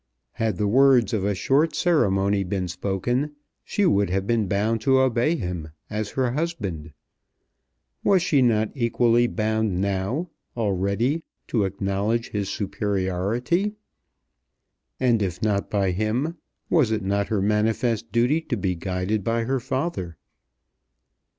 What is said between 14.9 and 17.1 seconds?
and if not by him, was it